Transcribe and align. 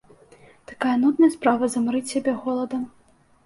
Такая 0.71 0.95
нудная 1.03 1.31
справа, 1.37 1.71
замарыць 1.77 2.05
сябе 2.15 2.37
голадам! 2.43 2.93